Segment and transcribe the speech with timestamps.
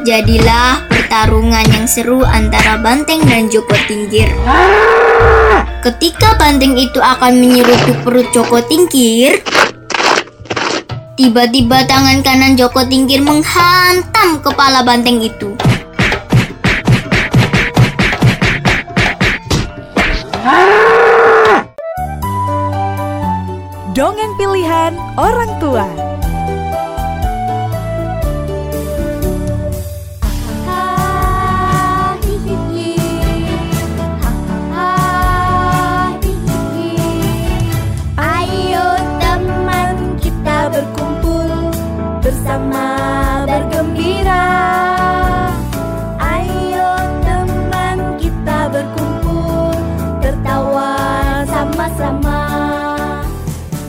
[0.00, 4.32] Terjadilah pertarungan yang seru antara Banteng dan Joko Tingkir.
[5.84, 9.44] Ketika Banteng itu akan menyerutu perut Joko Tingkir,
[11.20, 15.52] tiba-tiba tangan kanan Joko Tingkir menghantam kepala Banteng itu.
[23.92, 26.09] Dongeng pilihan orang tua.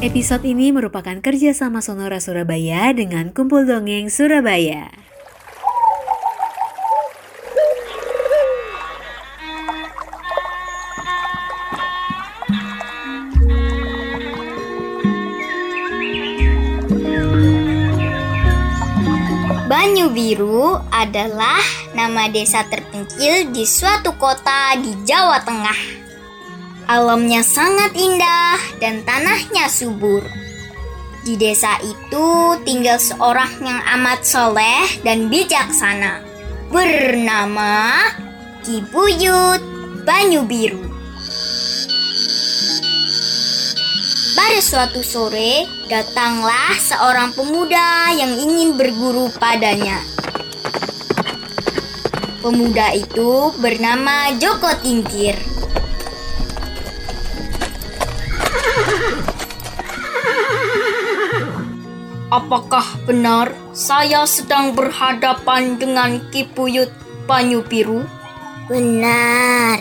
[0.01, 4.89] Episode ini merupakan kerjasama Sonora Surabaya dengan Kumpul Dongeng Surabaya.
[19.69, 21.61] Banyu Biru adalah
[21.93, 26.00] nama desa terpencil di suatu kota di Jawa Tengah.
[26.89, 30.25] Alamnya sangat indah dan tanahnya subur.
[31.21, 36.25] Di desa itu tinggal seorang yang amat soleh dan bijaksana
[36.73, 38.09] bernama
[38.65, 39.61] Ki Buyut
[40.01, 40.81] Banyu Biru.
[44.31, 50.01] Pada suatu sore, datanglah seorang pemuda yang ingin berguru padanya.
[52.41, 55.50] Pemuda itu bernama Joko Tingkir.
[62.31, 66.87] Apakah benar saya sedang berhadapan dengan Ki Buyut
[67.27, 68.07] Banyu Biru?
[68.71, 69.75] Benar,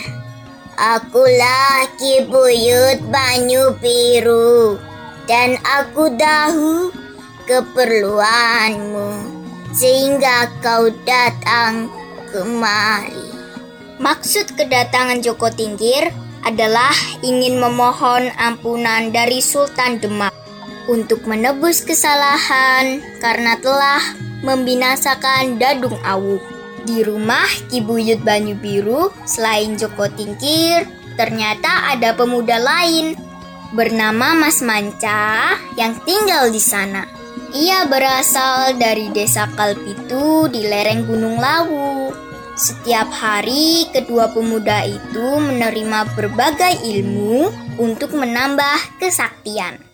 [0.74, 4.82] akulah Ki Buyut Banyu Biru
[5.30, 6.91] dan aku tahu
[7.47, 9.30] keperluanmu
[9.70, 11.86] sehingga kau datang
[12.34, 13.30] kemari.
[14.03, 16.10] Maksud kedatangan Joko Tingkir
[16.42, 20.39] adalah ingin memohon ampunan dari Sultan Demak
[20.90, 24.02] untuk menebus kesalahan karena telah
[24.42, 26.42] membinasakan Dadung Awuk.
[26.82, 30.82] Di rumah Ki Buyut Banyu Biru, selain Joko Tingkir,
[31.14, 33.14] ternyata ada pemuda lain
[33.70, 37.06] bernama Mas Manca yang tinggal di sana.
[37.54, 42.10] Ia berasal dari desa Kalpitu di lereng Gunung Lawu.
[42.56, 47.48] Setiap hari, kedua pemuda itu menerima berbagai ilmu
[47.78, 49.89] untuk menambah kesaktian.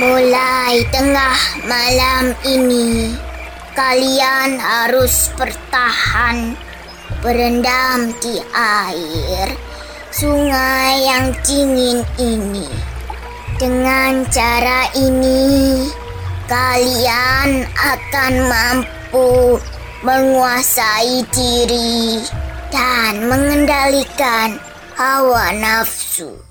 [0.00, 3.12] Mulai tengah malam ini,
[3.76, 6.56] kalian harus bertahan
[7.20, 9.52] berendam di air
[10.08, 12.64] sungai yang dingin ini.
[13.60, 15.84] Dengan cara ini,
[16.48, 19.60] kalian akan mampu
[20.00, 22.24] menguasai diri
[22.72, 24.56] dan mengendalikan
[24.96, 26.49] hawa nafsu.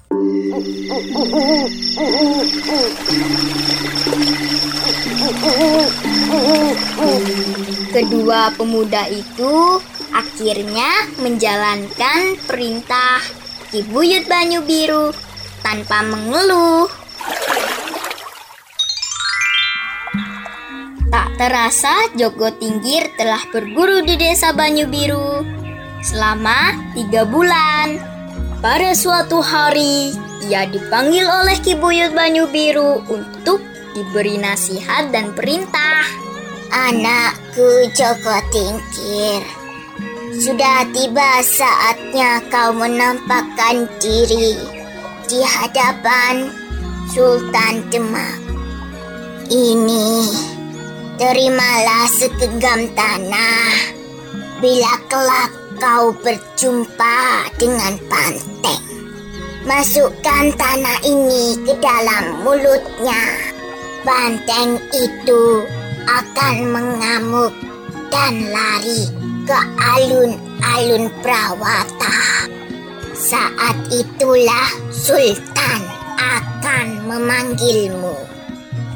[7.89, 9.77] Kedua pemuda itu
[10.09, 10.89] akhirnya
[11.21, 13.21] menjalankan perintah
[13.69, 15.13] Ki Buyut Banyu Biru
[15.61, 16.89] tanpa mengeluh.
[21.13, 25.45] Tak terasa Joko Tingkir telah berguru di desa Banyu Biru
[26.01, 28.01] selama tiga bulan.
[28.59, 30.11] Pada suatu hari,
[30.49, 33.61] ia dipanggil oleh Ki Buyut Banyu Biru untuk
[33.93, 36.01] diberi nasihat dan perintah.
[36.69, 39.41] Anakku Joko Tingkir,
[40.41, 44.57] sudah tiba saatnya kau menampakkan diri
[45.29, 46.49] di hadapan
[47.13, 48.37] Sultan Demak.
[49.49, 50.29] Ini,
[51.17, 53.73] terimalah segenggam tanah
[54.61, 55.51] bila kelak
[55.81, 58.88] kau berjumpa dengan Panteng.
[59.69, 63.21] Masukkan tanah ini ke dalam mulutnya.
[64.01, 65.61] Banteng itu
[66.09, 67.53] akan mengamuk
[68.09, 69.05] dan lari
[69.45, 72.49] ke alun-alun Prawata.
[73.13, 75.85] Saat itulah Sultan
[76.17, 78.17] akan memanggilmu.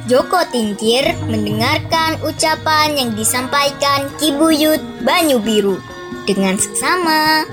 [0.09, 5.77] Joko Tingkir mendengarkan ucapan yang disampaikan Ki Buyut Banyu Biru.
[6.23, 7.43] dengan seksama.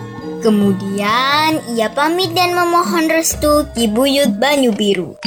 [0.41, 5.21] Kemudian ia pamit dan memohon restu Ki Buyut Banyu Biru.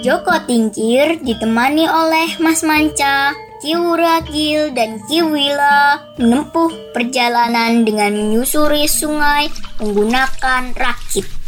[0.00, 8.88] Joko Tingkir ditemani oleh Mas Manca, Ki Wurakil, dan Ki Wila menempuh perjalanan dengan menyusuri
[8.88, 9.52] sungai
[9.84, 11.39] menggunakan rakit.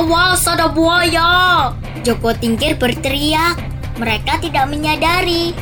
[0.00, 1.68] Awas ada buaya!
[2.00, 3.60] Joko Tingkir berteriak.
[4.00, 5.52] Mereka tidak menyadari.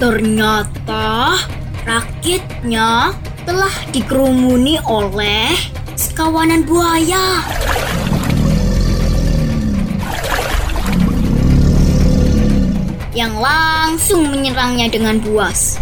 [0.00, 1.36] Ternyata
[1.84, 3.12] rakitnya
[3.44, 5.52] telah dikerumuni oleh
[5.92, 7.44] sekawanan buaya.
[13.12, 15.76] Yang langsung menyerangnya dengan buas.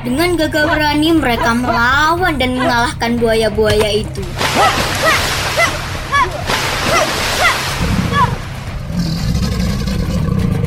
[0.00, 4.24] Dengan gagah berani mereka melawan dan mengalahkan buaya-buaya itu.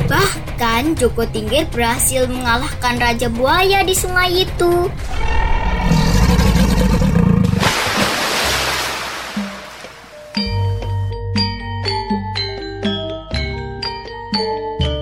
[0.06, 4.86] Bahkan Joko Tingkir berhasil mengalahkan Raja Buaya di sungai itu.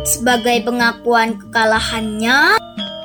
[0.08, 2.61] Sebagai pengakuan kekalahannya,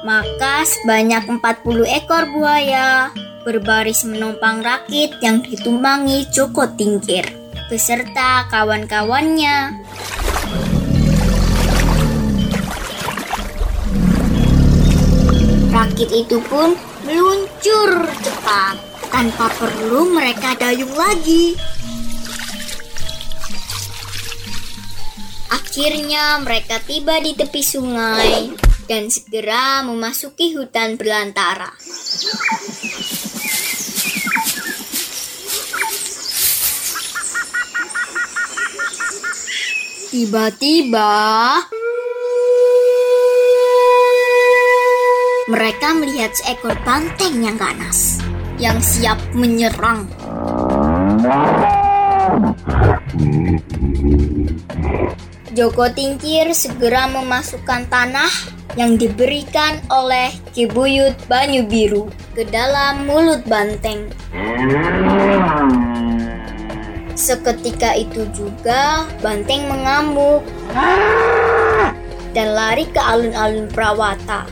[0.07, 3.11] maka sebanyak 40 ekor buaya
[3.43, 7.27] berbaris menumpang rakit yang ditumpangi Joko Tingkir
[7.67, 9.83] beserta kawan-kawannya.
[15.75, 18.79] Rakit itu pun meluncur cepat
[19.11, 21.59] tanpa perlu mereka dayung lagi.
[25.51, 31.71] Akhirnya mereka tiba di tepi sungai dan segera memasuki hutan belantara.
[40.11, 41.13] Tiba-tiba
[45.47, 48.19] mereka melihat seekor banteng yang ganas
[48.57, 50.09] yang siap menyerang.
[55.57, 58.29] Joko Tingkir segera memasukkan tanah
[58.77, 64.13] yang diberikan oleh Kibuyut Banyu Biru ke dalam mulut banteng.
[67.17, 70.45] Seketika itu juga banteng mengamuk
[72.37, 74.45] dan lari ke alun-alun Prawata.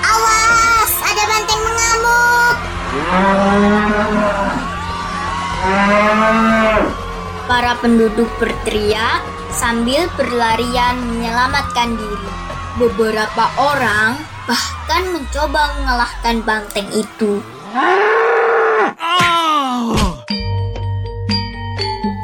[0.00, 2.56] Awas, ada banteng mengamuk.
[7.46, 9.22] Para penduduk berteriak
[9.54, 12.30] sambil berlarian menyelamatkan diri.
[12.74, 14.18] Beberapa orang
[14.50, 17.38] bahkan mencoba mengalahkan banteng itu.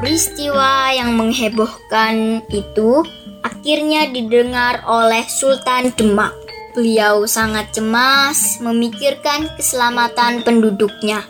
[0.02, 3.06] Peristiwa yang menghebohkan itu
[3.46, 6.34] akhirnya didengar oleh Sultan Demak.
[6.75, 11.22] Beliau sangat cemas memikirkan keselamatan penduduknya.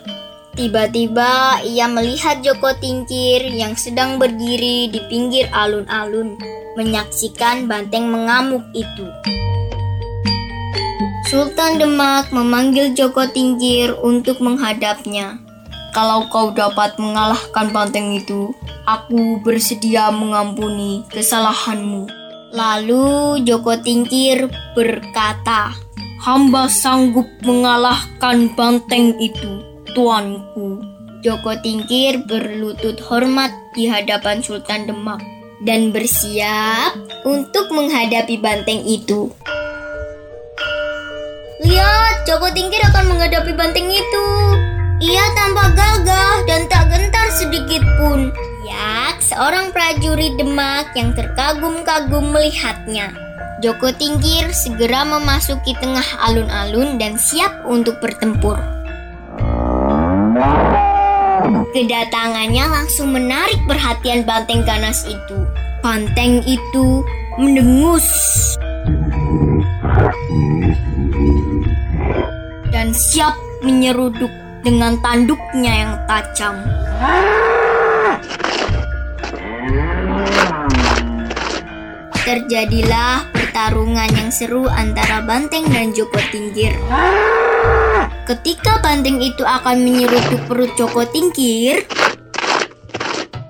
[0.53, 6.37] Tiba-tiba ia melihat Joko Tingkir yang sedang berdiri di pinggir alun-alun,
[6.77, 9.09] menyaksikan banteng mengamuk itu.
[11.25, 15.41] Sultan Demak memanggil Joko Tingkir untuk menghadapnya.
[15.89, 18.53] Kalau kau dapat mengalahkan banteng itu,
[18.85, 22.05] aku bersedia mengampuni kesalahanmu.
[22.53, 25.73] Lalu Joko Tingkir berkata,
[26.21, 30.81] Hamba sanggup mengalahkan banteng itu, tuanku.
[31.23, 35.23] Joko Tingkir berlutut hormat di hadapan Sultan Demak
[35.63, 39.31] dan bersiap untuk menghadapi banteng itu.
[41.63, 44.27] Lihat, Joko Tingkir akan menghadapi banteng itu.
[44.99, 48.35] Ia tampak gagah dan tak gentar sedikit pun.
[48.67, 53.15] Yak, seorang prajurit Demak yang terkagum-kagum melihatnya.
[53.63, 58.82] Joko Tingkir segera memasuki tengah alun-alun dan siap untuk bertempur.
[61.73, 65.37] Kedatangannya langsung menarik perhatian banteng ganas itu.
[65.81, 67.01] Banteng itu
[67.41, 68.05] mendengus
[72.69, 73.33] dan siap
[73.65, 74.29] menyeruduk
[74.61, 76.55] dengan tanduknya yang tajam.
[82.23, 86.77] Terjadilah pertarungan yang seru antara Banteng dan Joko Tingkir.
[88.23, 91.83] Ketika banteng itu akan menyerutu perut Joko Tingkir,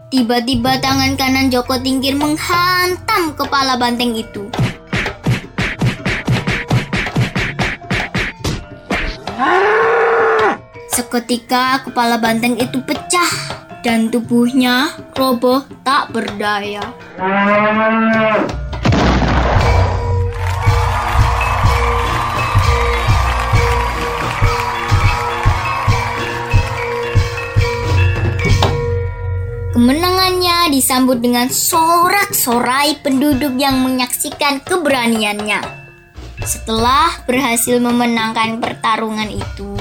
[0.10, 4.50] tiba-tiba tangan kanan Joko Tingkir menghantam kepala banteng itu.
[10.90, 13.30] Seketika kepala banteng itu pecah
[13.86, 16.82] dan tubuhnya roboh tak berdaya.
[30.84, 35.64] Disambut dengan sorak-sorai penduduk yang menyaksikan keberaniannya.
[36.44, 39.80] Setelah berhasil memenangkan pertarungan itu,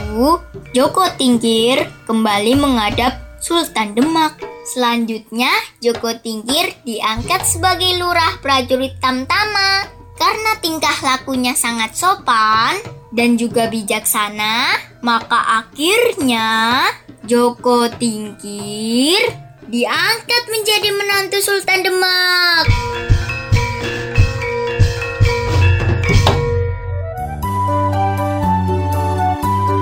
[0.71, 4.39] Joko Tingkir kembali menghadap Sultan Demak.
[4.63, 5.51] Selanjutnya,
[5.83, 9.91] Joko Tingkir diangkat sebagai lurah prajurit Tamtama.
[10.15, 12.79] Karena tingkah lakunya sangat sopan
[13.11, 16.87] dan juga bijaksana, maka akhirnya
[17.27, 22.69] Joko Tingkir diangkat menjadi menantu Sultan Demak.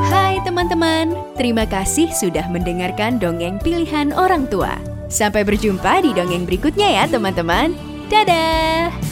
[0.07, 4.79] Hai teman-teman, terima kasih sudah mendengarkan dongeng pilihan orang tua.
[5.11, 7.75] Sampai berjumpa di dongeng berikutnya ya teman-teman.
[8.07, 9.10] Dadah!